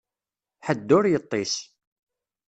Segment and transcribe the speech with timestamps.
[0.65, 1.53] Ḥedd ur yeṭṭis.